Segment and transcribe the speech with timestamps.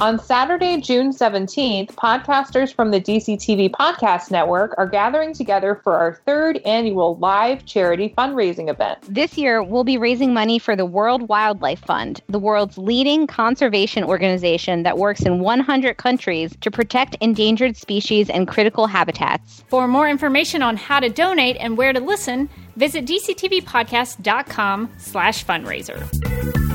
[0.00, 6.20] On Saturday, June 17th, podcasters from the DCTV Podcast Network are gathering together for our
[6.24, 8.98] third annual live charity fundraising event.
[9.12, 14.04] This year, we'll be raising money for the World Wildlife Fund, the world's leading conservation
[14.04, 19.64] organization that works in 100 countries to protect endangered species and critical habitats.
[19.66, 26.67] For more information on how to donate and where to listen, visit dctvpodcast.com slash fundraiser.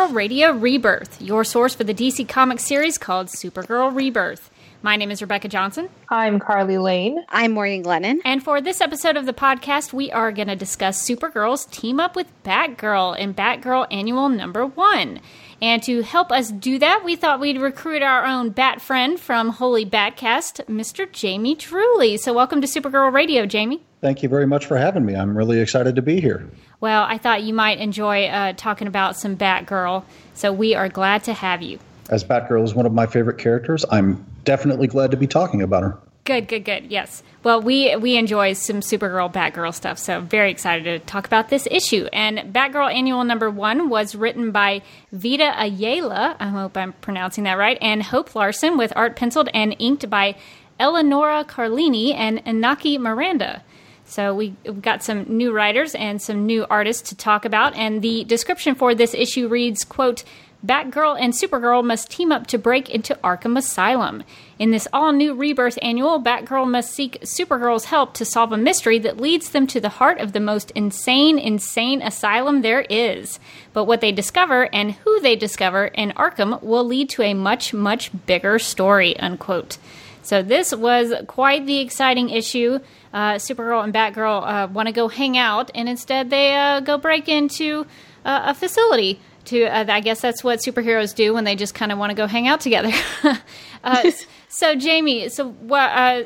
[0.00, 4.50] Supergirl Radio Rebirth, your source for the DC Comics series called Supergirl Rebirth.
[4.80, 5.90] My name is Rebecca Johnson.
[6.08, 7.22] I'm Carly Lane.
[7.28, 8.20] I'm Morgan Glennon.
[8.24, 12.16] And for this episode of the podcast, we are going to discuss Supergirl's team up
[12.16, 15.20] with Batgirl in Batgirl Annual Number One.
[15.62, 19.50] And to help us do that, we thought we'd recruit our own Bat friend from
[19.50, 21.10] Holy Batcast, Mr.
[21.10, 22.18] Jamie Drewley.
[22.18, 23.82] So, welcome to Supergirl Radio, Jamie.
[24.00, 25.14] Thank you very much for having me.
[25.14, 26.48] I'm really excited to be here.
[26.80, 31.24] Well, I thought you might enjoy uh, talking about some Batgirl, so we are glad
[31.24, 31.78] to have you.
[32.08, 35.82] As Batgirl is one of my favorite characters, I'm definitely glad to be talking about
[35.82, 35.98] her.
[36.24, 36.90] Good, good, good.
[36.90, 37.22] Yes.
[37.42, 41.66] Well, we we enjoy some Supergirl, Batgirl stuff, so very excited to talk about this
[41.70, 42.08] issue.
[42.12, 44.82] And Batgirl Annual Number One was written by
[45.12, 46.36] Vita Ayala.
[46.38, 47.78] I hope I'm pronouncing that right.
[47.80, 50.36] And Hope Larson, with art penciled and inked by
[50.78, 53.62] Eleonora Carlini and Inaki Miranda.
[54.04, 57.74] So we, have got some new writers and some new artists to talk about.
[57.76, 60.24] And the description for this issue reads, quote,
[60.64, 64.22] Batgirl and Supergirl must team up to break into Arkham Asylum.
[64.58, 68.98] In this all new Rebirth annual, Batgirl must seek Supergirl's help to solve a mystery
[68.98, 73.40] that leads them to the heart of the most insane, insane asylum there is.
[73.72, 77.72] But what they discover and who they discover in Arkham will lead to a much,
[77.72, 79.78] much bigger story, unquote.
[80.22, 82.80] So this was quite the exciting issue.
[83.14, 86.98] Uh, Supergirl and Batgirl uh, want to go hang out, and instead they uh, go
[86.98, 87.86] break into
[88.26, 89.20] uh, a facility.
[89.50, 92.14] To uh, I guess that's what superheroes do when they just kind of want to
[92.14, 92.92] go hang out together.
[93.82, 94.10] Uh,
[94.50, 95.54] so Jamie, so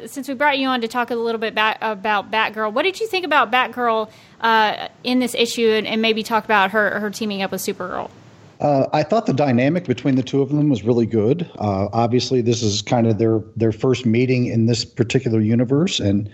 [0.07, 3.07] since we brought you on to talk a little bit about, Batgirl, what did you
[3.07, 4.11] think about Batgirl
[5.05, 8.11] in this issue, and, and, maybe talk about her her teaming up with Supergirl?
[8.61, 11.51] Uh, I thought the dynamic between the two of them was really good.
[11.59, 16.31] Uh, obviously, this is kind of their their first meeting in this particular universe, and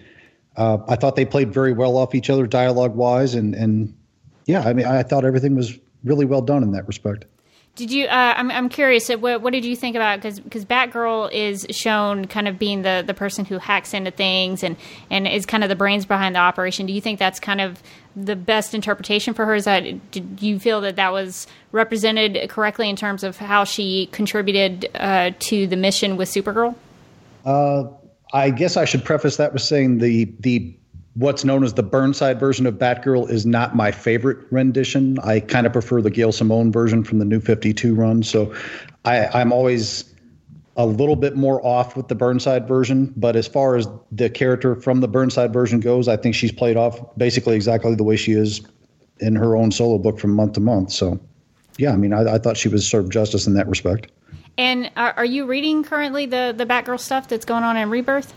[0.57, 3.95] uh, I thought they played very well off each other, dialogue wise, and and
[4.47, 7.25] yeah, I mean, I thought everything was really well done in that respect.
[7.77, 8.07] Did you?
[8.07, 9.09] Uh, I'm I'm curious.
[9.09, 13.03] What, what did you think about because because Batgirl is shown kind of being the
[13.07, 14.77] the person who hacks into things and
[15.09, 16.87] and is kind of the brains behind the operation.
[16.87, 17.81] Do you think that's kind of
[18.17, 19.55] the best interpretation for her?
[19.55, 24.09] Is that did you feel that that was represented correctly in terms of how she
[24.13, 26.75] contributed uh, to the mission with Supergirl?
[27.45, 27.85] Uh,
[28.33, 30.77] I guess I should preface that with saying the the
[31.15, 35.19] what's known as the Burnside version of Batgirl is not my favorite rendition.
[35.21, 38.23] I kind of prefer the Gail Simone version from the New 52 run.
[38.23, 38.55] So
[39.05, 40.05] I, I'm always
[40.77, 43.13] a little bit more off with the Burnside version.
[43.17, 46.77] But as far as the character from the Burnside version goes, I think she's played
[46.77, 48.63] off basically exactly the way she is
[49.19, 50.93] in her own solo book from month to month.
[50.93, 51.21] So
[51.77, 54.11] yeah, I mean, I, I thought she was served justice in that respect.
[54.57, 58.33] And are, are you reading currently the the Batgirl stuff that's going on in Rebirth?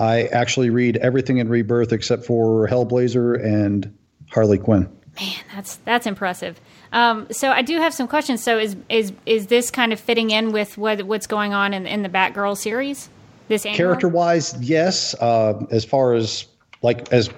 [0.00, 3.96] I actually read everything in Rebirth except for Hellblazer and
[4.30, 4.90] Harley Quinn.
[5.20, 6.60] Man, that's that's impressive.
[6.92, 8.42] Um, so I do have some questions.
[8.42, 11.86] So is is is this kind of fitting in with what what's going on in,
[11.86, 13.10] in the Batgirl series?
[13.48, 15.14] This character wise, yes.
[15.14, 16.46] Uh, as far as
[16.82, 17.28] like as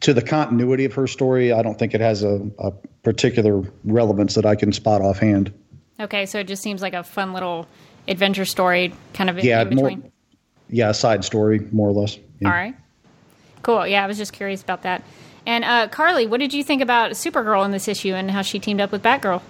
[0.00, 2.72] to the continuity of her story, I don't think it has a, a
[3.02, 5.52] particular relevance that I can spot offhand.
[6.00, 7.68] Okay, so it just seems like a fun little
[8.08, 10.00] adventure story, kind of yeah, in between.
[10.00, 10.10] More,
[10.70, 12.18] yeah, side story more or less.
[12.40, 12.48] Yeah.
[12.48, 12.74] All right,
[13.62, 13.86] cool.
[13.86, 15.02] Yeah, I was just curious about that.
[15.46, 18.58] And uh, Carly, what did you think about Supergirl in this issue and how she
[18.58, 19.42] teamed up with Batgirl?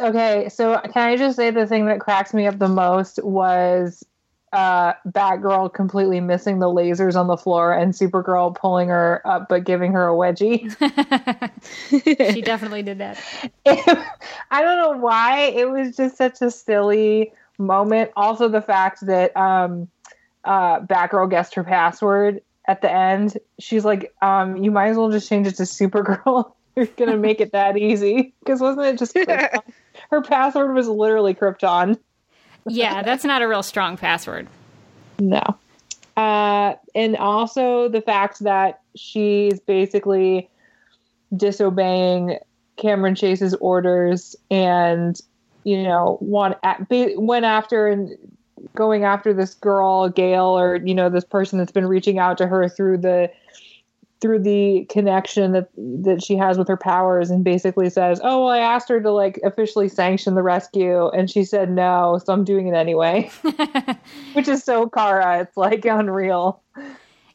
[0.00, 4.04] Okay, so can I just say the thing that cracks me up the most was
[4.52, 9.64] uh, Batgirl completely missing the lasers on the floor and Supergirl pulling her up but
[9.64, 10.68] giving her a wedgie.
[12.32, 13.22] she definitely did that.
[14.50, 15.40] I don't know why.
[15.40, 18.10] It was just such a silly moment.
[18.16, 19.88] Also, the fact that um,
[20.44, 23.38] uh, Batgirl guessed her password at the end.
[23.58, 26.52] She's like, um, "You might as well just change it to Supergirl.
[26.76, 29.60] You're gonna make it that easy." Because wasn't it just Krypton?
[30.10, 31.98] her password was literally Krypton.
[32.66, 34.46] yeah, that's not a real strong password.
[35.18, 35.42] No.
[36.16, 40.48] Uh, and also the fact that she's basically
[41.36, 42.38] disobeying
[42.76, 45.20] Cameron Chase's orders and
[45.64, 48.16] you know want went after and
[48.74, 52.46] going after this girl Gail or you know this person that's been reaching out to
[52.46, 53.30] her through the
[54.20, 58.54] through the connection that that she has with her powers and basically says, "Oh, well,
[58.54, 62.44] I asked her to like officially sanction the rescue and she said no, so I'm
[62.44, 63.30] doing it anyway."
[64.32, 66.62] Which is so Kara, it's like unreal.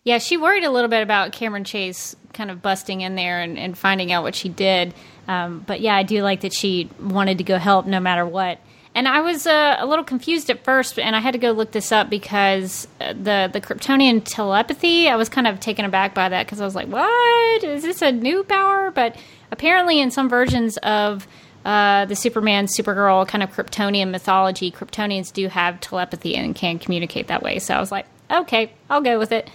[0.04, 3.58] Yeah, she worried a little bit about Cameron Chase kind of busting in there and,
[3.58, 4.94] and finding out what she did.
[5.28, 8.60] Um, but yeah, I do like that she wanted to go help no matter what.
[8.96, 11.72] And I was uh, a little confused at first, and I had to go look
[11.72, 15.10] this up because uh, the the Kryptonian telepathy.
[15.10, 18.04] I was kind of taken aback by that because I was like, "What is this
[18.04, 19.16] a new power?" But
[19.52, 21.28] apparently, in some versions of
[21.66, 27.28] uh, the Superman, Supergirl kind of Kryptonian mythology, Kryptonians do have telepathy and can communicate
[27.28, 27.58] that way.
[27.58, 29.50] So I was like, "Okay, I'll go with it."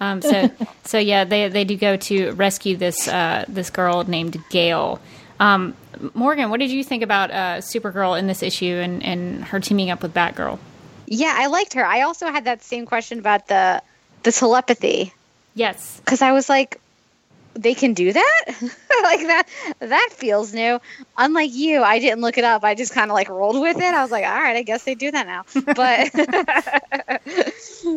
[0.00, 0.50] Um, so,
[0.84, 4.98] so yeah, they they do go to rescue this uh, this girl named Gail.
[5.40, 5.74] Um,
[6.14, 9.90] Morgan, what did you think about uh, Supergirl in this issue and, and her teaming
[9.90, 10.58] up with Batgirl?
[11.06, 11.84] Yeah, I liked her.
[11.84, 13.82] I also had that same question about the
[14.22, 15.12] the telepathy.
[15.54, 16.80] Yes, because I was like,
[17.58, 18.44] they can do that
[19.02, 19.44] like that
[19.80, 20.80] that feels new
[21.16, 23.94] unlike you i didn't look it up i just kind of like rolled with it
[23.94, 26.10] i was like all right i guess they do that now but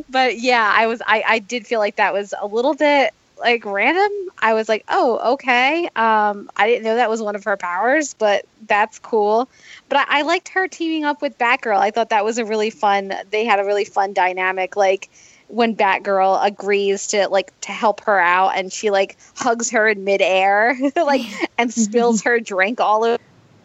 [0.09, 3.65] but yeah i was I, I did feel like that was a little bit like
[3.65, 4.11] random.
[4.39, 5.89] I was like, oh, okay.
[5.95, 9.49] Um, I didn't know that was one of her powers, but that's cool.
[9.89, 11.77] But I, I liked her teaming up with Batgirl.
[11.77, 13.13] I thought that was a really fun.
[13.29, 14.75] They had a really fun dynamic.
[14.75, 15.09] Like
[15.47, 20.03] when Batgirl agrees to like to help her out, and she like hugs her in
[20.03, 21.21] midair, like
[21.57, 23.23] and spills her drink all over,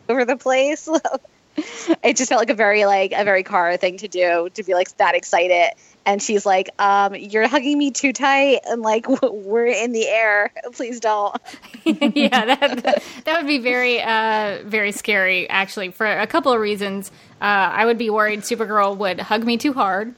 [0.09, 0.89] over the place.
[2.03, 4.75] it just felt like a very like a very Kara thing to do to be
[4.75, 5.73] like that excited
[6.07, 10.53] and she's like, um, "You're hugging me too tight, and like we're in the air.
[10.73, 11.37] Please don't."
[11.85, 15.51] yeah, that that would be very uh, very scary.
[15.51, 17.11] Actually, for a couple of reasons,
[17.43, 20.15] uh, I would be worried Supergirl would hug me too hard,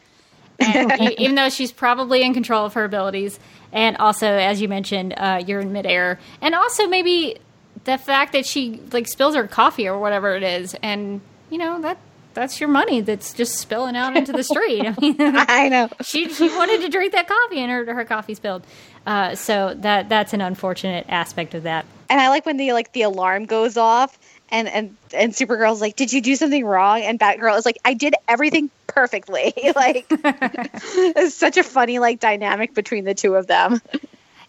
[0.59, 3.41] and, even though she's probably in control of her abilities.
[3.71, 7.39] And also, as you mentioned, uh, you're in midair, and also maybe
[7.85, 11.21] the fact that she like spills her coffee or whatever it is, and
[11.51, 11.99] you know that
[12.39, 14.87] that's your money that's just spilling out into the street.
[14.87, 18.35] I mean, I know she she wanted to drink that coffee and her her coffee
[18.35, 18.65] spilled.
[19.07, 21.85] Uh, so that that's an unfortunate aspect of that.
[22.09, 24.19] And I like when the like the alarm goes off
[24.51, 27.95] and and and Supergirl's like, "Did you do something wrong?" And Batgirl is like, "I
[27.95, 33.81] did everything perfectly." like it's such a funny like dynamic between the two of them.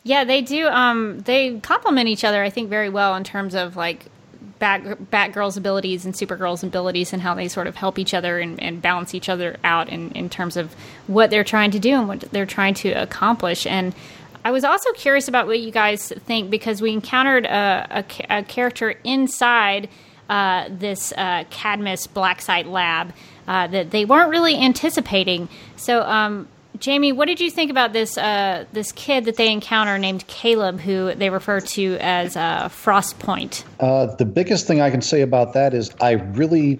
[0.03, 0.67] Yeah, they do.
[0.67, 4.05] Um, they complement each other, I think, very well in terms of like
[4.59, 8.61] Bat, Batgirl's abilities and Supergirl's abilities and how they sort of help each other and,
[8.61, 10.73] and balance each other out in, in terms of
[11.07, 13.65] what they're trying to do and what they're trying to accomplish.
[13.65, 13.95] And
[14.43, 18.43] I was also curious about what you guys think because we encountered a, a, a
[18.43, 19.89] character inside
[20.29, 23.13] uh, this uh, Cadmus Black Site lab
[23.47, 25.49] uh, that they weren't really anticipating.
[25.75, 26.47] So, um,
[26.79, 30.79] Jamie, what did you think about this uh, this kid that they encounter named Caleb,
[30.79, 33.63] who they refer to as uh, Frostpoint?
[33.79, 36.79] Uh, the biggest thing I can say about that is I really,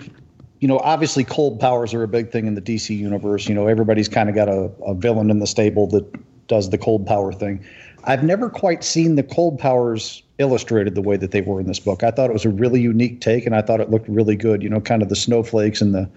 [0.60, 3.50] you know, obviously cold powers are a big thing in the DC universe.
[3.50, 6.06] You know, everybody's kind of got a, a villain in the stable that
[6.48, 7.64] does the cold power thing.
[8.04, 11.80] I've never quite seen the cold powers illustrated the way that they were in this
[11.80, 12.02] book.
[12.02, 14.64] I thought it was a really unique take, and I thought it looked really good.
[14.64, 16.10] You know, kind of the snowflakes and the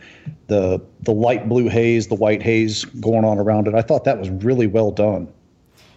[0.47, 3.75] the the light blue haze, the white haze going on around it.
[3.75, 5.29] I thought that was really well done.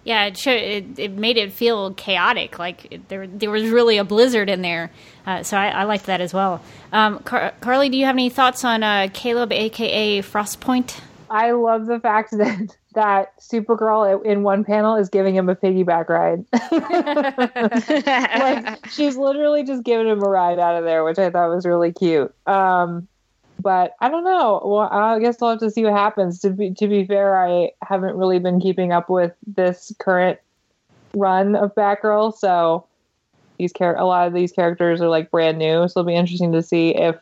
[0.04, 2.60] Yeah, it showed, it, it made it feel chaotic.
[2.60, 4.92] Like it, there there was really a blizzard in there.
[5.26, 6.62] Uh, so I, I liked that as well.
[6.92, 11.00] Um, Car- Carly, do you have any thoughts on uh, Caleb, aka Frostpoint?
[11.30, 16.10] I love the fact that that Supergirl in one panel is giving him a piggyback
[16.10, 16.46] ride.
[18.40, 21.66] like she's literally just giving him a ride out of there, which I thought was
[21.66, 22.34] really cute.
[22.48, 23.08] Um,
[23.62, 24.62] but I don't know.
[24.66, 26.40] Well, I guess I'll have to see what happens.
[26.40, 30.40] To be to be fair, I haven't really been keeping up with this current
[31.14, 32.86] run of Batgirl, so
[33.58, 36.52] these char- a lot of these characters are like brand new, so it'll be interesting
[36.52, 37.16] to see if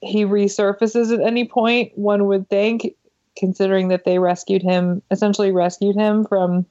[0.00, 1.92] he resurfaces at any point.
[1.96, 2.94] One would think,
[3.38, 6.66] considering that they rescued him, essentially rescued him from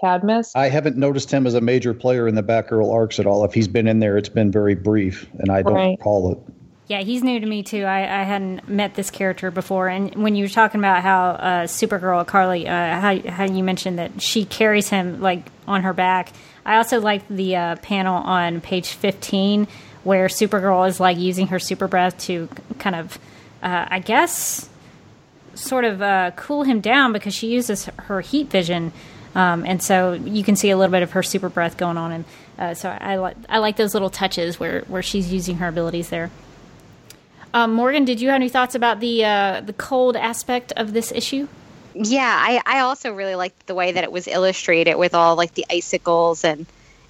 [0.00, 0.52] Cadmus.
[0.54, 3.44] I haven't noticed him as a major player in the Batgirl arcs at all.
[3.44, 5.98] If he's been in there, it's been very brief, and I don't Right.
[5.98, 6.38] recall it.
[6.86, 7.84] Yeah, he's new to me too.
[7.84, 11.66] I, I hadn't met this character before, and when you were talking about how uh,
[11.66, 16.32] Supergirl Carly, uh, how how you mentioned that she carries him like on her back,
[16.64, 19.68] I also liked the uh, panel on page fifteen
[20.02, 22.48] where Supergirl is like using her super breath to
[22.78, 23.18] kind of,
[23.62, 24.66] uh, I guess,
[25.58, 28.92] sort of uh, cool him down because she uses her heat vision,
[29.34, 32.12] um, and so you can see a little bit of her super breath going on.
[32.12, 32.24] And
[32.58, 36.08] uh, so I like I like those little touches where where she's using her abilities
[36.08, 36.30] there.
[37.54, 41.12] Um, Morgan, did you have any thoughts about the uh, the cold aspect of this
[41.12, 41.48] issue?
[41.94, 45.54] Yeah, I, I also really liked the way that it was illustrated with all like
[45.54, 46.66] the icicles and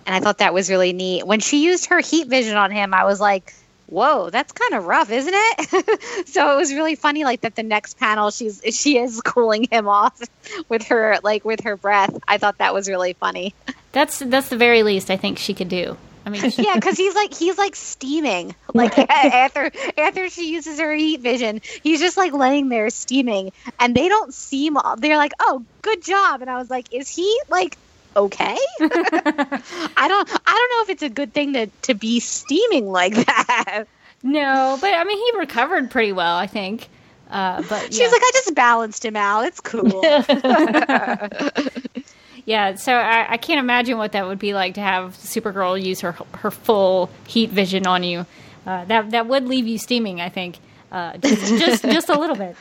[0.06, 1.26] and I thought that was really neat.
[1.26, 3.52] When she used her heat vision on him, I was like,
[3.88, 7.56] "Whoa, that's kind of rough, isn't it?" so it was really funny, like that.
[7.56, 10.20] The next panel, she's she is cooling him off
[10.68, 12.16] with her like with her breath.
[12.28, 13.54] I thought that was really funny.
[13.92, 15.96] That's that's the very least I think she could do.
[16.26, 18.54] I mean, Yeah, because he's like he's like steaming.
[18.74, 23.94] Like after after she uses her heat vision, he's just like laying there steaming, and
[23.94, 24.76] they don't seem.
[24.98, 27.78] They're like, "Oh, good job," and I was like, "Is he like
[28.18, 29.62] okay?" I don't
[29.96, 33.86] I don't know if it's a good thing to to be steaming like that.
[34.22, 36.88] no, but I mean, he recovered pretty well, I think.
[37.30, 38.08] Uh, but She's yeah.
[38.08, 39.46] like, "I just balanced him out.
[39.46, 40.02] It's cool."
[42.48, 46.00] Yeah, so I, I can't imagine what that would be like to have Supergirl use
[46.00, 48.24] her her full heat vision on you.
[48.66, 50.56] Uh, that that would leave you steaming, I think,
[50.90, 52.56] uh, just, just just a little bit.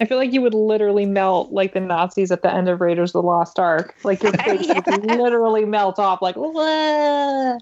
[0.00, 3.10] I feel like you would literally melt like the Nazis at the end of Raiders
[3.10, 3.94] of the Lost Ark.
[4.02, 6.22] Like your face would literally melt off.
[6.22, 7.58] Like, "Wah."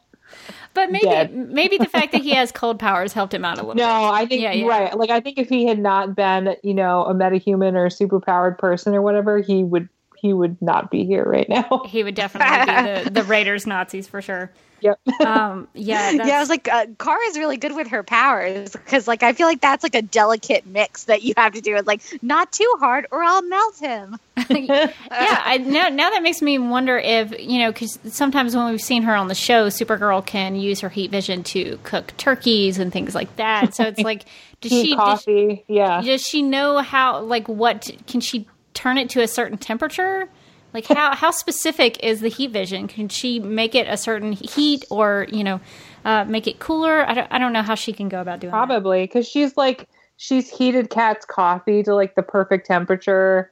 [0.75, 1.35] But maybe Dead.
[1.35, 3.75] maybe the fact that he has cold powers helped him out a little.
[3.75, 3.83] bit.
[3.83, 4.67] no, I think Yeah, yeah.
[4.67, 4.97] right.
[4.97, 8.59] Like, I think if he had not been, you know, a metahuman or a superpowered
[8.59, 11.83] person or whatever, he would he would not be here right now.
[11.87, 14.53] He would definitely be the, the Raiders Nazis for sure.
[14.81, 15.01] Yep.
[15.21, 16.87] Um, yeah, yeah, I was like, uh,
[17.29, 20.67] is really good with her powers because, like, I feel like that's like a delicate
[20.67, 21.77] mix that you have to do.
[21.77, 24.19] It's like not too hard, or I'll melt him.
[24.51, 24.93] yeah.
[25.11, 29.03] I, now, now that makes me wonder if you know, because sometimes when we've seen
[29.03, 33.15] her on the show, Supergirl can use her heat vision to cook turkeys and things
[33.15, 33.75] like that.
[33.75, 34.25] So it's like,
[34.61, 35.65] does she does, coffee.
[35.69, 36.01] yeah.
[36.03, 37.21] does she know how?
[37.21, 40.29] Like, what can she turn it to a certain temperature?
[40.75, 42.89] Like how how specific is the heat vision?
[42.89, 45.61] Can she make it a certain heat, or you know,
[46.05, 47.09] uh, make it cooler?
[47.09, 48.51] I don't, I don't know how she can go about doing.
[48.51, 53.51] Probably because she's like she's heated Cat's coffee to like the perfect temperature.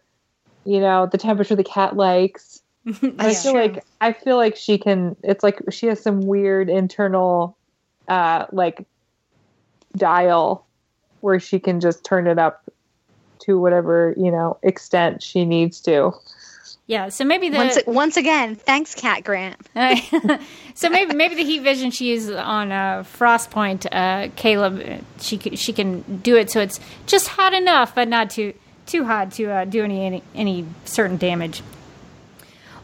[0.65, 2.61] You know, the temperature the cat likes.
[3.19, 5.17] I feel like I feel like she can.
[5.23, 7.57] It's like she has some weird internal,
[8.09, 8.87] uh, like
[9.97, 10.67] dial
[11.21, 12.63] where she can just turn it up
[13.39, 16.13] to whatever you know extent she needs to.
[16.87, 17.09] Yeah.
[17.09, 19.57] So maybe the Once once again, thanks, Cat Grant.
[20.75, 25.73] so maybe maybe the heat vision she uses on uh, Frostpoint, uh, Caleb, she she
[25.73, 28.55] can do it so it's just hot enough, but not too
[28.87, 31.63] too hot to uh, do any, any any certain damage.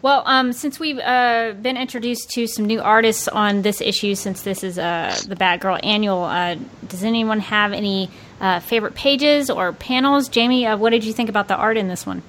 [0.03, 4.43] Well, um, since we've uh, been introduced to some new artists on this issue, since
[4.43, 6.57] this is uh, the Batgirl annual, uh,
[6.89, 10.29] does anyone have any uh, favorite pages or panels?
[10.29, 12.25] Jamie, uh, what did you think about the art in this one?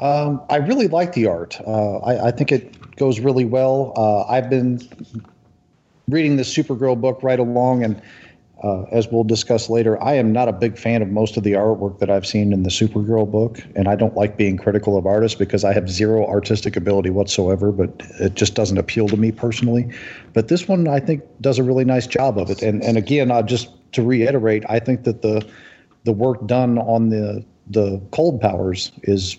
[0.00, 1.60] Um, I really like the art.
[1.66, 3.92] Uh, I, I think it goes really well.
[3.96, 4.80] Uh, I've been
[6.08, 8.00] reading the Supergirl book right along, and
[8.62, 11.52] uh, as we'll discuss later, I am not a big fan of most of the
[11.52, 15.04] artwork that I've seen in the Supergirl book, and I don't like being critical of
[15.04, 17.72] artists because I have zero artistic ability whatsoever.
[17.72, 19.92] But it just doesn't appeal to me personally.
[20.32, 22.62] But this one, I think, does a really nice job of it.
[22.62, 25.46] And and again, I just to reiterate, I think that the
[26.04, 29.38] the work done on the the cold powers is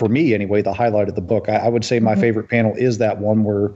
[0.00, 2.74] for me anyway the highlight of the book i, I would say my favorite panel
[2.74, 3.70] is that one where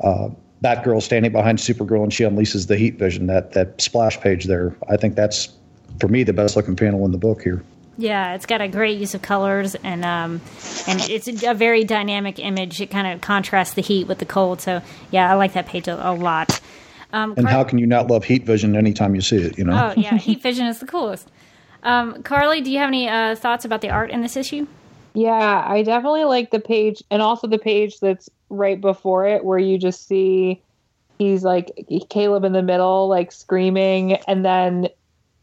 [0.00, 0.28] uh,
[0.62, 4.76] batgirl standing behind supergirl and she unleashes the heat vision that that splash page there
[4.90, 5.48] i think that's
[5.98, 7.64] for me the best looking panel in the book here
[7.96, 10.40] Yeah, it's got a great use of colors and um,
[10.86, 12.80] and it's a very dynamic image.
[12.80, 14.60] It kind of contrasts the heat with the cold.
[14.60, 16.60] So yeah, I like that page a, a lot.
[17.12, 19.64] Um, and Car- how can you not love heat vision anytime you see it you
[19.64, 21.30] know oh yeah, heat vision is the coolest.
[21.82, 24.66] Um, Carly, do you have any uh, thoughts about the art in this issue?
[25.14, 29.58] Yeah, I definitely like the page and also the page that's right before it where
[29.58, 30.62] you just see
[31.18, 31.70] he's like
[32.08, 34.88] Caleb in the middle, like screaming, and then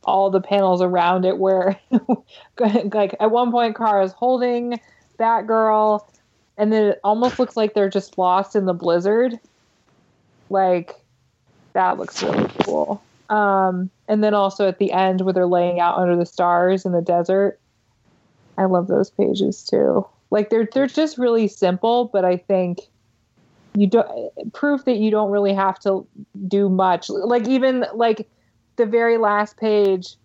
[0.03, 1.79] all the panels around it where
[2.59, 4.79] like at one point Kara's holding
[5.19, 6.03] Batgirl
[6.57, 9.39] and then it almost looks like they're just lost in the blizzard.
[10.49, 10.95] Like
[11.73, 13.01] that looks really cool.
[13.29, 16.91] Um, and then also at the end where they're laying out under the stars in
[16.91, 17.58] the desert.
[18.59, 20.05] I love those pages too.
[20.31, 22.81] Like they're they're just really simple, but I think
[23.73, 26.05] you don't proof that you don't really have to
[26.47, 27.09] do much.
[27.09, 28.27] Like even like
[28.75, 30.15] the very last page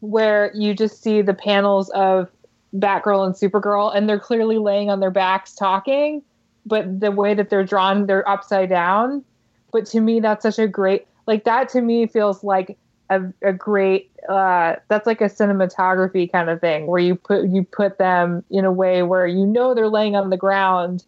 [0.00, 2.28] where you just see the panels of
[2.74, 6.20] Batgirl and Supergirl and they're clearly laying on their backs talking,
[6.66, 9.24] but the way that they're drawn, they're upside down.
[9.72, 11.68] But to me, that's such a great like that.
[11.70, 12.76] To me, feels like
[13.10, 14.10] a, a great.
[14.28, 18.64] Uh, that's like a cinematography kind of thing where you put you put them in
[18.64, 21.04] a way where you know they're laying on the ground,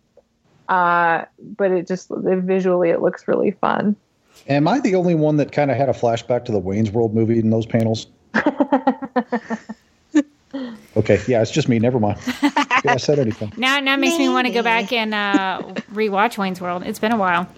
[0.69, 1.25] uh,
[1.57, 3.97] but it just visually it looks really fun.
[4.49, 7.15] Am I the only one that kind of had a flashback to the Wayne's World
[7.15, 8.09] movie in those panels?
[10.97, 11.79] okay, yeah, it's just me.
[11.79, 12.19] Never mind.
[12.87, 13.53] I said anything.
[13.57, 16.83] Now, now it makes me want to go back and uh, rewatch Wayne's World.
[16.85, 17.49] It's been a while.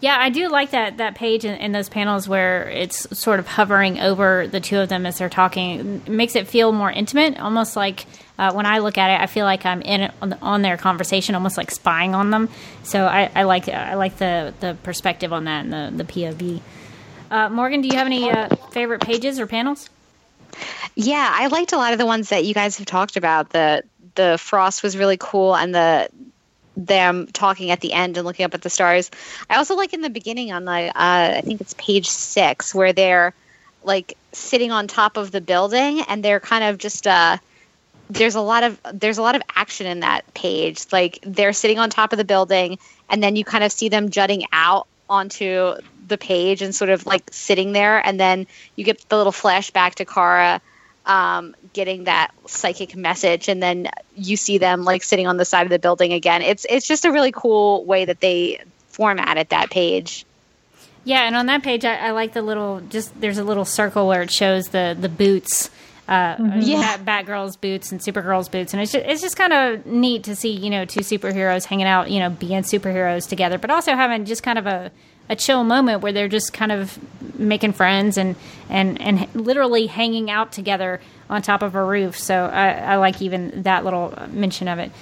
[0.00, 3.46] Yeah, I do like that that page in, in, those panels where it's sort of
[3.46, 6.02] hovering over the two of them as they're talking.
[6.06, 8.04] It makes it feel more intimate, almost like
[8.38, 11.34] uh, when I look at it, I feel like I'm in on, on their conversation,
[11.34, 12.50] almost like spying on them.
[12.82, 16.60] So I, I like I like the the perspective on that and the the POV.
[17.30, 19.88] Uh, Morgan, do you have any uh, favorite pages or panels?
[20.94, 23.50] Yeah, I liked a lot of the ones that you guys have talked about.
[23.50, 23.82] The
[24.14, 26.08] the frost was really cool, and the
[26.76, 29.10] them talking at the end and looking up at the stars.
[29.48, 32.92] I also like in the beginning on the uh, I think it's page six where
[32.92, 33.34] they're
[33.82, 37.38] like sitting on top of the building and they're kind of just uh
[38.10, 40.84] there's a lot of there's a lot of action in that page.
[40.92, 42.78] Like they're sitting on top of the building
[43.08, 45.74] and then you kind of see them jutting out onto
[46.08, 49.94] the page and sort of like sitting there and then you get the little flashback
[49.96, 50.60] to Kara
[51.06, 55.62] um, getting that psychic message and then you see them like sitting on the side
[55.62, 59.70] of the building again it's it's just a really cool way that they formatted that
[59.70, 60.26] page
[61.04, 64.08] yeah and on that page I, I like the little just there's a little circle
[64.08, 65.70] where it shows the the boots
[66.08, 66.60] uh, mm-hmm.
[66.60, 66.96] yeah.
[66.98, 70.36] Bat, Batgirl's boots and Supergirl's boots, and it's just, it's just kind of neat to
[70.36, 74.24] see you know two superheroes hanging out, you know, being superheroes together, but also having
[74.24, 74.92] just kind of a
[75.28, 76.98] a chill moment where they're just kind of
[77.38, 78.36] making friends and
[78.68, 82.18] and and literally hanging out together on top of a roof.
[82.18, 84.92] So I, I like even that little mention of it.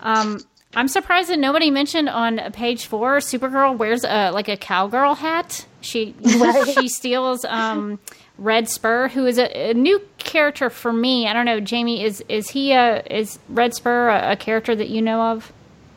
[0.00, 0.40] Um,
[0.76, 3.18] I'm surprised that nobody mentioned on page four.
[3.18, 5.66] Supergirl wears a like a cowgirl hat.
[5.80, 6.14] She
[6.74, 7.98] she steals um,
[8.38, 11.28] Red Spur, who is a, a, new character for me.
[11.28, 12.02] I don't know, Jamie.
[12.02, 15.52] Is is he a is Red Spur a, a character that you know of?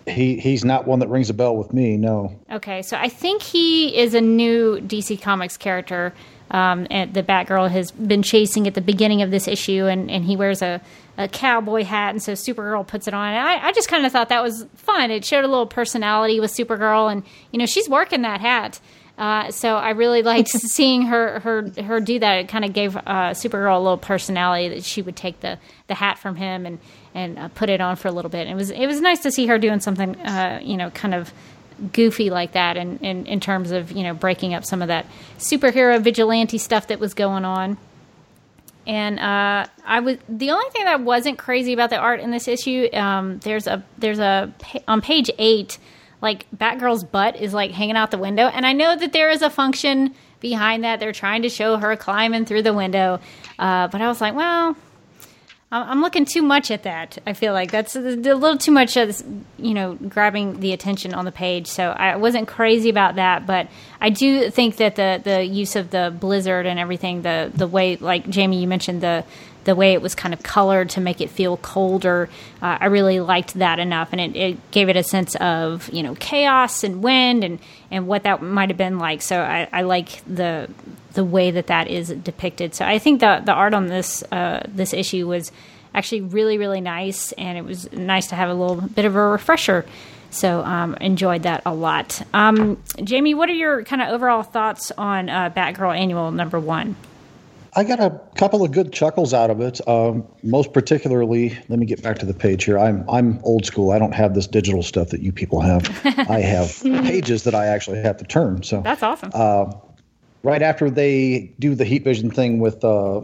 [0.08, 1.98] He he's not one that rings a bell with me.
[1.98, 2.40] No.
[2.52, 6.14] Okay, so I think he is a new DC Comics character.
[6.50, 10.24] Um, and the Batgirl has been chasing at the beginning of this issue, and, and
[10.24, 10.82] he wears a,
[11.18, 13.34] a cowboy hat, and so Supergirl puts it on.
[13.34, 15.12] And I, I just kind of thought that was fun.
[15.12, 18.80] It showed a little personality with Supergirl, and you know she's working that hat.
[19.18, 22.38] Uh, so I really liked seeing her her her do that.
[22.38, 25.96] It kind of gave uh, Supergirl a little personality that she would take the the
[25.96, 26.80] hat from him and
[27.18, 28.48] and uh, put it on for a little bit.
[28.48, 31.34] It was it was nice to see her doing something, uh, you know, kind of
[31.92, 34.88] goofy like that, and in, in, in terms of you know breaking up some of
[34.90, 35.08] that
[35.40, 37.78] superhero vigilante stuff that was going on.
[38.86, 42.48] And uh, I was the only thing that wasn't crazy about the art in this
[42.48, 42.88] issue.
[42.94, 44.54] Um, there's a there's a
[44.88, 45.80] on page eight,
[46.22, 49.42] like Batgirl's butt is like hanging out the window, and I know that there is
[49.42, 51.00] a function behind that.
[51.00, 53.20] They're trying to show her climbing through the window,
[53.58, 54.78] uh, but I was like, well,
[55.70, 57.18] I'm looking too much at that.
[57.28, 59.22] I feel like that's a little too much, of,
[59.58, 61.68] you know, grabbing the attention on the page.
[61.68, 63.68] So I wasn't crazy about that, but
[64.00, 67.98] I do think that the the use of the blizzard and everything, the the way,
[67.98, 69.26] like Jamie, you mentioned the
[69.68, 72.30] the way it was kind of colored to make it feel colder.
[72.62, 76.04] Uh, I really liked that enough, and it, it, gave it a sense of you
[76.04, 77.60] know chaos and wind and
[77.92, 79.22] and what that might have been like.
[79.22, 80.70] So I, I like the
[81.14, 82.76] the way that that is depicted.
[82.76, 85.52] So I think the the art on this uh, this issue was
[85.94, 89.22] actually really really nice, and it was nice to have a little bit of a
[89.22, 89.86] refresher.
[90.30, 92.22] So um, enjoyed that a lot.
[92.34, 96.96] Um, Jamie, what are your kind of overall thoughts on uh, Batgirl Annual Number One?
[97.76, 99.86] I got a couple of good chuckles out of it.
[99.88, 102.80] Um, most particularly, let me get back to the page here.
[102.80, 103.92] I'm I'm old school.
[103.92, 105.86] I don't have this digital stuff that you people have.
[106.30, 108.64] I have pages that I actually have to turn.
[108.64, 109.32] So that's awesome.
[109.34, 109.72] Uh,
[110.44, 113.22] right after they do the heat vision thing with uh,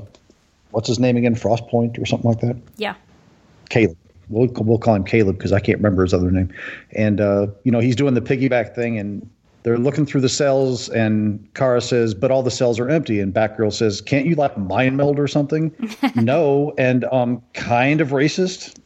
[0.71, 2.57] what's his name again, Frostpoint or something like that.
[2.77, 2.95] Yeah.
[3.69, 3.97] Caleb.
[4.29, 6.53] We'll we'll call him Caleb because I can't remember his other name.
[6.93, 9.29] And uh, you know he's doing the piggyback thing, and
[9.63, 13.33] they're looking through the cells, and Kara says, "But all the cells are empty." And
[13.33, 15.71] Batgirl says, "Can't you like mind meld or something?"
[16.15, 18.77] no, and um, kind of racist.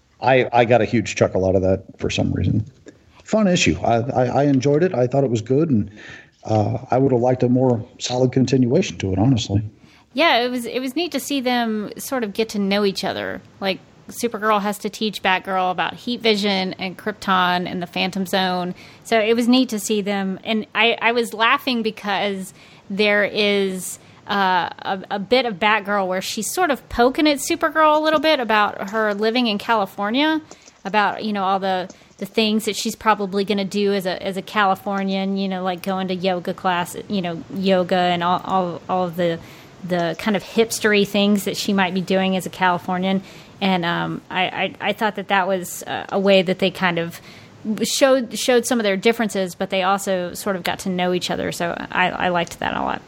[0.20, 2.64] I I got a huge chuckle out of that for some reason.
[3.24, 3.76] fun issue.
[3.82, 4.94] I, I, I enjoyed it.
[4.94, 5.90] I thought it was good, and
[6.44, 9.18] uh, I would have liked a more solid continuation to it.
[9.18, 9.62] Honestly.
[10.14, 13.04] Yeah, it was it was neat to see them sort of get to know each
[13.04, 13.40] other.
[13.60, 18.74] Like Supergirl has to teach Batgirl about heat vision and Krypton and the Phantom Zone.
[19.04, 20.40] So it was neat to see them.
[20.44, 22.52] And I, I was laughing because
[22.90, 27.96] there is uh, a, a, bit of Batgirl where she's sort of poking at Supergirl
[27.96, 30.40] a little bit about her living in California,
[30.84, 34.22] about you know all the the things that she's probably going to do as a
[34.22, 38.40] as a Californian, you know, like going to yoga class, you know, yoga and all
[38.44, 39.38] all, all of the
[39.84, 43.22] the kind of hipstery things that she might be doing as a Californian.
[43.60, 47.20] And um, I, I, I thought that that was a way that they kind of
[47.82, 51.30] showed showed some of their differences, but they also sort of got to know each
[51.30, 51.52] other.
[51.52, 53.02] So I, I liked that a lot.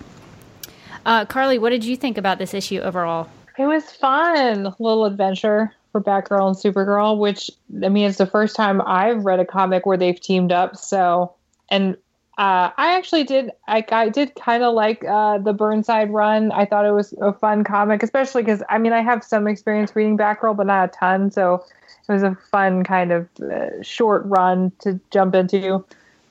[1.06, 3.28] Uh, Carly, what did you think about this issue overall?
[3.58, 7.50] It was fun, little adventure for Batgirl and Supergirl, which
[7.84, 10.76] I mean, it's the first time I've read a comic where they've teamed up.
[10.76, 11.34] So,
[11.70, 11.96] and
[12.40, 16.50] uh, I actually did, I, I did kind of like uh, the Burnside run.
[16.52, 19.94] I thought it was a fun comic, especially because I mean, I have some experience
[19.94, 21.30] reading Batgirl, but not a ton.
[21.30, 21.62] So
[22.08, 25.84] it was a fun kind of uh, short run to jump into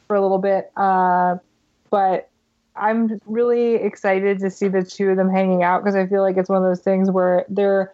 [0.07, 0.71] for a little bit.
[0.75, 1.37] Uh,
[1.91, 2.27] but
[2.75, 6.37] I'm really excited to see the two of them hanging out because I feel like
[6.37, 7.93] it's one of those things where they're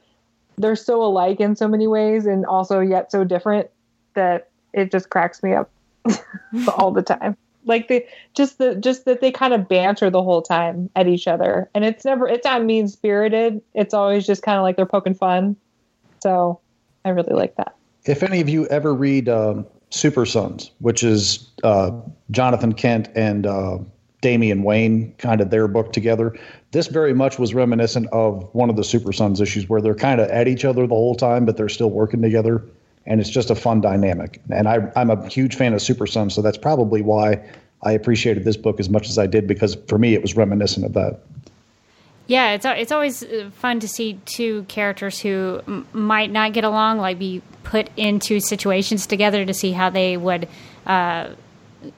[0.58, 3.69] they're so alike in so many ways and also yet so different
[4.13, 5.69] that it just cracks me up
[6.78, 7.36] all the time.
[7.65, 11.28] Like the just the just that they kind of banter the whole time at each
[11.28, 13.62] other, and it's never it's not mean spirited.
[13.73, 15.56] It's always just kind of like they're poking fun.
[16.21, 16.60] So
[17.04, 17.75] I really like that.
[18.06, 21.91] If any of you ever read um, Super Sons, which is uh,
[22.32, 23.80] Jonathan Kent and uh,
[24.21, 26.36] Damian Wayne, kind of their book together.
[26.71, 30.19] This very much was reminiscent of one of the Super Sons issues where they're kind
[30.19, 32.63] of at each other the whole time, but they're still working together.
[33.08, 34.41] And it's just a fun dynamic.
[34.50, 37.39] And I, I'm a huge fan of Super Sons, so that's probably why
[37.84, 40.86] I appreciated this book as much as I did because for me it was reminiscent
[40.86, 41.20] of that.
[42.28, 46.63] Yeah, it's it's always uh, fun to see two characters who m- might not get
[46.63, 50.48] along, like be put into situations together to see how they would
[50.88, 51.30] uh,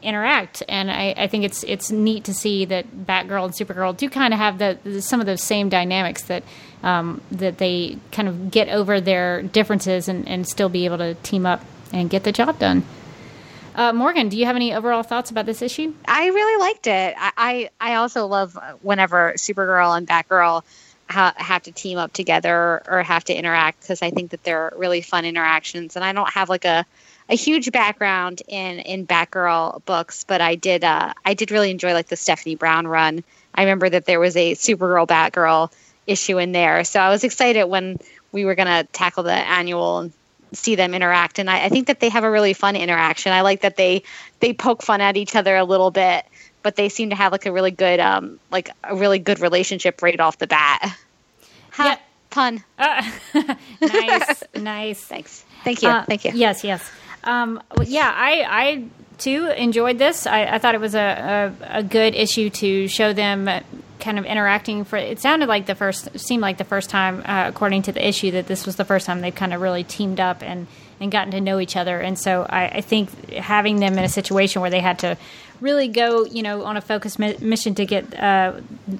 [0.01, 4.09] interact, and I, I, think it's it's neat to see that Batgirl and Supergirl do
[4.09, 6.43] kind of have the, the some of those same dynamics that
[6.83, 11.15] um, that they kind of get over their differences and, and still be able to
[11.15, 12.83] team up and get the job done.
[13.75, 15.93] Uh, Morgan, do you have any overall thoughts about this issue?
[16.07, 17.15] I really liked it.
[17.17, 20.63] I I, I also love whenever Supergirl and Batgirl
[21.09, 24.73] ha- have to team up together or have to interact because I think that they're
[24.75, 25.95] really fun interactions.
[25.95, 26.85] And I don't have like a
[27.29, 31.93] a huge background in in Batgirl books, but I did uh, I did really enjoy
[31.93, 33.23] like the Stephanie Brown run.
[33.53, 35.71] I remember that there was a Supergirl Batgirl
[36.07, 37.99] issue in there, so I was excited when
[38.31, 40.13] we were going to tackle the annual and
[40.53, 41.39] see them interact.
[41.39, 43.31] And I, I think that they have a really fun interaction.
[43.31, 44.03] I like that they
[44.39, 46.25] they poke fun at each other a little bit,
[46.63, 50.01] but they seem to have like a really good um like a really good relationship
[50.01, 50.97] right off the bat.
[51.71, 51.97] Ha, yeah.
[52.29, 52.63] Pun.
[52.77, 53.09] Uh,
[53.81, 54.99] nice, nice.
[54.99, 55.45] Thanks.
[55.63, 55.89] Thank you.
[55.89, 56.31] Uh, Thank you.
[56.33, 56.89] Yes, yes.
[57.23, 58.85] Um, yeah, I, I
[59.17, 60.27] too enjoyed this.
[60.27, 63.49] I, I thought it was a, a, a, good issue to show them
[63.99, 64.83] kind of interacting.
[64.83, 68.05] For it sounded like the first, seemed like the first time, uh, according to the
[68.05, 70.67] issue, that this was the first time they've kind of really teamed up and
[70.99, 71.99] and gotten to know each other.
[71.99, 75.17] And so I, I think having them in a situation where they had to
[75.61, 78.53] really go, you know, on a focused mi- mission to get uh,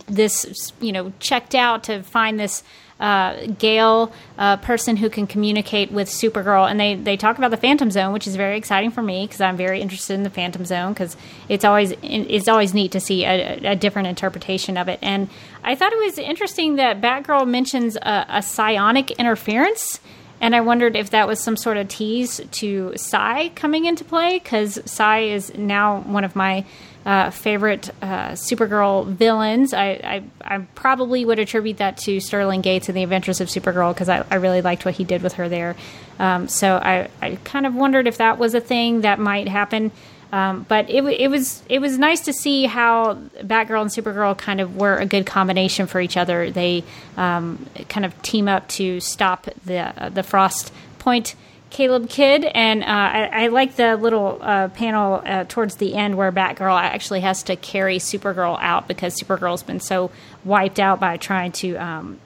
[0.08, 2.63] this, you know, checked out to find this
[2.99, 7.57] uh, Gail, a person who can communicate with Supergirl, and they they talk about the
[7.57, 10.65] Phantom Zone, which is very exciting for me because I'm very interested in the Phantom
[10.65, 11.15] Zone because
[11.47, 14.99] it's always it's always neat to see a, a, different interpretation of it.
[15.01, 15.29] And
[15.63, 19.99] I thought it was interesting that Batgirl mentions a, a psionic interference.
[20.39, 24.38] And I wondered if that was some sort of tease to Psi coming into play
[24.38, 26.63] because Psi is now one of my
[27.08, 29.74] uh, favorite uh, Supergirl villains.
[29.74, 33.93] I, I, I, probably would attribute that to Sterling Gates and the Adventures of Supergirl
[33.93, 35.78] because I, I, really liked what he did with her there.
[36.20, 39.93] Um, so I, I kind of wondered if that was a thing that might happen.
[40.34, 44.60] Um, but it, it was it was nice to see how Batgirl and Supergirl kind
[44.60, 46.52] of were a good combination for each other.
[46.52, 46.84] They
[47.15, 51.36] um, kind of team up to stop the uh, the Frost Point
[51.69, 56.15] Caleb Kid, and uh, I, I, like the little uh, panel uh, towards the end
[56.15, 60.10] where Batgirl actually has to carry Supergirl out because Supergirl's been so
[60.45, 62.19] wiped out by trying to um,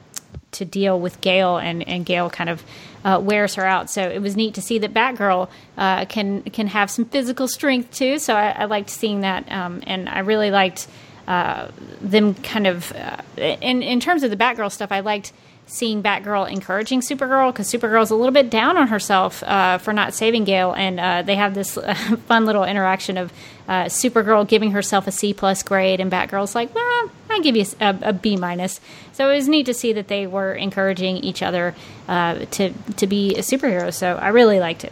[0.52, 2.64] to deal with Gail, and, and Gail kind of
[3.04, 3.90] uh, wears her out.
[3.90, 7.92] So it was neat to see that Batgirl uh, can can have some physical strength
[7.92, 8.20] too.
[8.20, 10.88] So I, I liked seeing that, um, and I really liked
[11.28, 12.94] uh, them kind of
[13.38, 14.92] in in terms of the Batgirl stuff.
[14.92, 15.34] I liked
[15.68, 20.14] seeing Batgirl encouraging Supergirl because Supergirl's a little bit down on herself uh, for not
[20.14, 21.94] saving Gail, and uh, they have this uh,
[22.28, 23.32] fun little interaction of
[23.68, 27.66] uh, Supergirl giving herself a C plus grade, and Batgirl's like, "Well, I give you
[27.80, 28.82] a, a B minus."
[29.14, 31.74] So it was neat to see that they were encouraging each other
[32.08, 33.94] uh, to to be a superhero.
[33.94, 34.92] So I really liked it.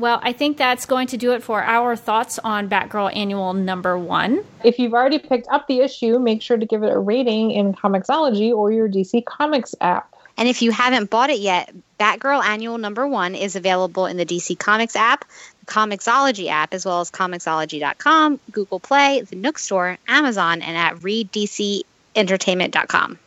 [0.00, 3.98] Well, I think that's going to do it for our thoughts on Batgirl Annual Number
[3.98, 4.42] One.
[4.64, 7.74] If you've already picked up the issue, make sure to give it a rating in
[7.74, 10.10] Comixology or your DC Comics app.
[10.38, 14.24] And if you haven't bought it yet, Batgirl Annual Number One is available in the
[14.24, 15.26] DC Comics app,
[15.60, 20.96] the Comixology app, as well as Comixology.com, Google Play, the Nook Store, Amazon, and at
[20.96, 23.18] ReadDCEntertainment.com.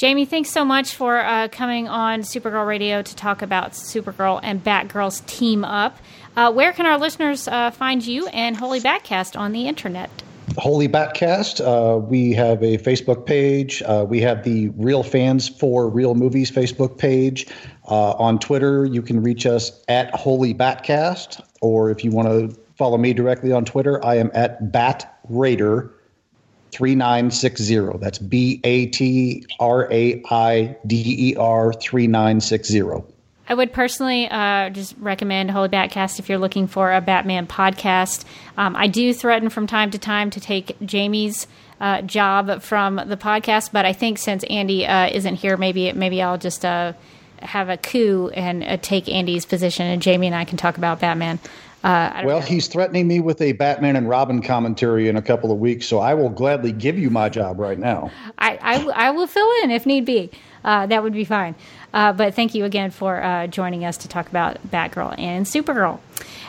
[0.00, 4.64] Jamie, thanks so much for uh, coming on Supergirl Radio to talk about Supergirl and
[4.64, 5.98] Batgirl's team up.
[6.34, 10.08] Uh, where can our listeners uh, find you and Holy Batcast on the internet?
[10.56, 11.60] Holy Batcast.
[11.60, 13.82] Uh, we have a Facebook page.
[13.82, 17.46] Uh, we have the Real Fans for Real Movies Facebook page.
[17.86, 22.58] Uh, on Twitter, you can reach us at Holy Batcast, or if you want to
[22.74, 25.92] follow me directly on Twitter, I am at Bat Raider.
[26.72, 27.98] 3960.
[27.98, 32.82] That's B A T R A I D E R 3960.
[33.50, 38.24] I would personally uh, just recommend Holy Batcast if you're looking for a Batman podcast.
[38.56, 41.48] Um, I do threaten from time to time to take Jamie's
[41.80, 46.22] uh, job from the podcast, but I think since Andy uh, isn't here, maybe maybe
[46.22, 46.92] I'll just uh,
[47.40, 51.00] have a coup and uh, take Andy's position, and Jamie and I can talk about
[51.00, 51.40] Batman.
[51.82, 52.46] Uh, well, know.
[52.46, 55.98] he's threatening me with a Batman and Robin commentary in a couple of weeks, so
[55.98, 58.10] I will gladly give you my job right now.
[58.38, 60.30] I, I, I will fill in if need be.
[60.62, 61.54] Uh, that would be fine.
[61.94, 66.00] Uh, but thank you again for uh, joining us to talk about Batgirl and Supergirl.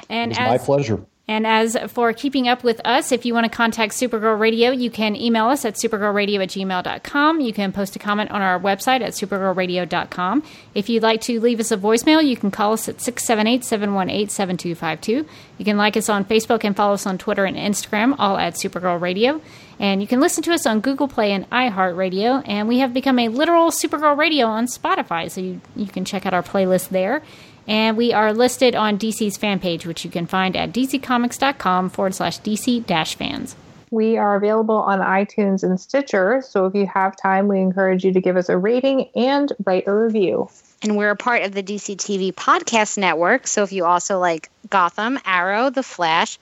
[0.09, 1.05] And it's my pleasure.
[1.27, 4.89] And as for keeping up with us, if you want to contact Supergirl Radio, you
[4.89, 7.39] can email us at supergirlradio at gmail.com.
[7.39, 10.43] You can post a comment on our website at supergirlradio.com.
[10.73, 14.29] If you'd like to leave us a voicemail, you can call us at 678 718
[14.29, 15.29] 7252.
[15.57, 18.55] You can like us on Facebook and follow us on Twitter and Instagram, all at
[18.55, 19.41] Supergirl Radio.
[19.79, 22.43] And you can listen to us on Google Play and iHeartRadio.
[22.45, 26.25] And we have become a literal Supergirl Radio on Spotify, so you, you can check
[26.25, 27.21] out our playlist there.
[27.67, 32.15] And we are listed on DC's fan page, which you can find at dccomics.com forward
[32.15, 33.55] slash DC dash fans.
[33.91, 38.13] We are available on iTunes and Stitcher, so if you have time, we encourage you
[38.13, 40.49] to give us a rating and write a review.
[40.81, 44.49] And we're a part of the DC TV Podcast Network, so if you also like
[44.69, 46.39] Gotham, Arrow, The Flash,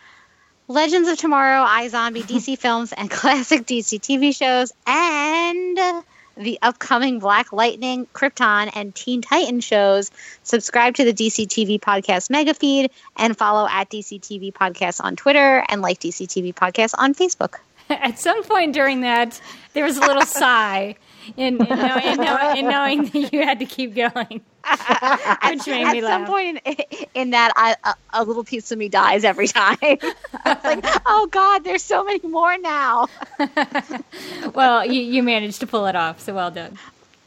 [0.67, 6.03] Legends of Tomorrow, iZombie, DC films, and classic DC TV shows, and
[6.39, 10.09] the upcoming Black Lightning, Krypton, and Teen Titan shows,
[10.43, 15.17] subscribe to the DC TV Podcast mega feed and follow at DC TV Podcast on
[15.17, 17.55] Twitter and like DC TV Podcast on Facebook.
[17.89, 19.41] At some point during that,
[19.73, 20.95] there was a little sigh
[21.37, 24.41] in, in, know, in, know, in, knowing that you had to keep going.
[25.49, 26.19] Which made At me laugh.
[26.19, 26.75] some point in,
[27.13, 29.77] in that, I, a, a, little piece of me dies every time.
[29.81, 33.07] like, oh God, there's so many more now.
[34.53, 36.77] well, you, you managed to pull it off, so well done.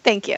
[0.04, 0.36] Thank you.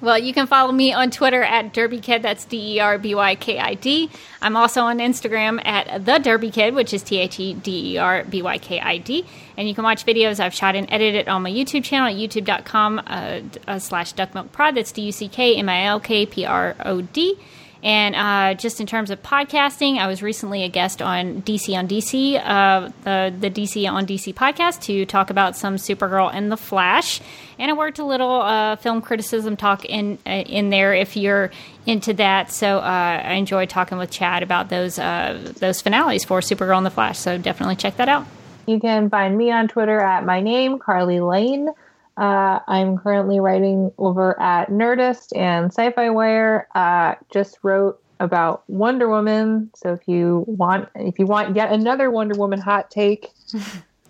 [0.00, 2.20] Well, you can follow me on Twitter at DerbyKid.
[2.20, 4.10] That's D E R B Y K I D.
[4.42, 7.98] I'm also on Instagram at the Derby Kid, which is T H E D E
[7.98, 9.24] R B Y K I D.
[9.56, 13.02] And you can watch videos I've shot and edited on my YouTube channel at youtube.com
[13.06, 14.74] uh, uh, slash duckmilkprod.
[14.74, 17.38] That's D U C K M I L K P R O D.
[17.82, 21.86] And uh, just in terms of podcasting, I was recently a guest on DC on
[21.86, 26.56] DC, uh, the, the DC on DC podcast to talk about some Supergirl and The
[26.56, 27.20] Flash.
[27.58, 31.52] And I worked a little uh, film criticism talk in uh, in there if you're
[31.86, 32.50] into that.
[32.50, 36.86] So uh, I enjoyed talking with Chad about those uh, those finales for Supergirl and
[36.86, 37.18] The Flash.
[37.18, 38.26] So definitely check that out.
[38.66, 41.68] You can find me on Twitter at my name, Carly Lane.
[42.16, 46.66] Uh, I'm currently writing over at Nerdist and Sci-Fi Wire.
[46.74, 49.70] Uh, just wrote about Wonder Woman.
[49.76, 53.30] So if you want, if you want yet another Wonder Woman hot take,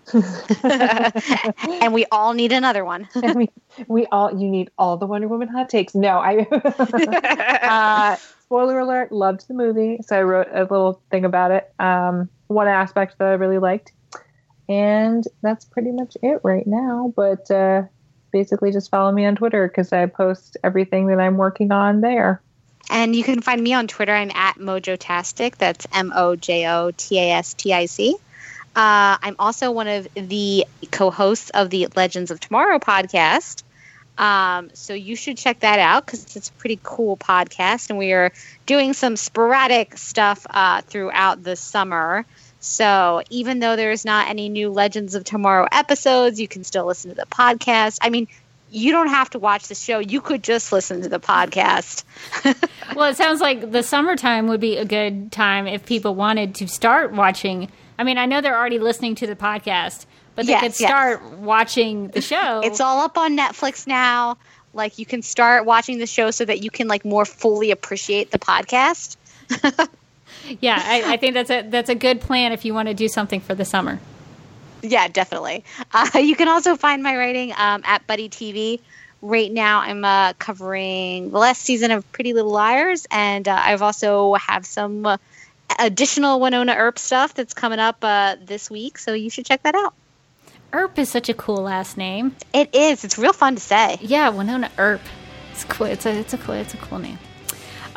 [0.13, 3.07] and we all need another one.
[3.35, 3.49] we,
[3.87, 5.93] we all you need all the Wonder Woman hot takes.
[5.93, 6.47] No, I.
[7.63, 9.11] uh, spoiler alert!
[9.11, 11.73] Loved the movie, so I wrote a little thing about it.
[11.79, 13.91] Um, one aspect that I really liked,
[14.69, 17.13] and that's pretty much it right now.
[17.15, 17.83] But uh,
[18.31, 22.41] basically just follow me on Twitter because I post everything that I'm working on there.
[22.89, 24.13] And you can find me on Twitter.
[24.13, 25.57] I'm at Mojotastic.
[25.57, 28.15] That's M O J O T A S T I C.
[28.75, 33.63] Uh, I'm also one of the co hosts of the Legends of Tomorrow podcast.
[34.17, 37.89] Um, so you should check that out because it's a pretty cool podcast.
[37.89, 38.31] And we are
[38.65, 42.25] doing some sporadic stuff uh, throughout the summer.
[42.59, 47.09] So even though there's not any new Legends of Tomorrow episodes, you can still listen
[47.11, 47.99] to the podcast.
[48.01, 48.27] I mean,
[48.69, 49.99] you don't have to watch the show.
[49.99, 52.03] You could just listen to the podcast.
[52.95, 56.67] well, it sounds like the summertime would be a good time if people wanted to
[56.67, 57.71] start watching.
[57.97, 60.89] I mean, I know they're already listening to the podcast, but they Yes, could yes.
[60.89, 62.61] start watching the show.
[62.63, 64.37] It's all up on Netflix now.
[64.73, 68.31] Like you can start watching the show so that you can like more fully appreciate
[68.31, 69.15] the podcast.
[70.59, 73.07] yeah, I, I think that's a that's a good plan if you want to do
[73.07, 73.99] something for the summer.
[74.81, 75.63] Yeah, definitely.
[75.93, 78.79] Uh, you can also find my writing um, at Buddy TV.
[79.21, 83.81] Right now, I'm uh, covering the last season of Pretty Little Liars, and uh, I've
[83.81, 85.17] also have some uh,
[85.79, 88.99] additional Wynonna Earp stuff that's coming up uh, this week.
[88.99, 89.95] So you should check that out.
[90.71, 92.35] Earp is such a cool last name.
[92.53, 93.03] It is.
[93.03, 93.97] It's real fun to say.
[94.01, 95.01] Yeah, Wynonna Earp.
[95.51, 95.87] It's cool.
[95.87, 97.17] It's a it's a cool it's a cool name.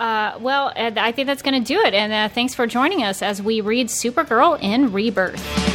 [0.00, 1.92] Uh, well, I think that's going to do it.
[1.92, 5.69] And uh, thanks for joining us as we read Supergirl in Rebirth.